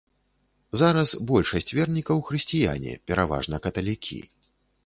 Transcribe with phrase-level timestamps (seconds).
[0.79, 4.19] Зараз большасць вернікаў хрысціяне, пераважна каталікі.